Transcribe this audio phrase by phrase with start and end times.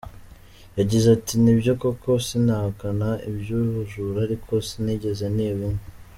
[0.79, 5.87] Yagize ati: “Nibyo koko sinahakana iby’ubujura ariko sinigeze niba inka.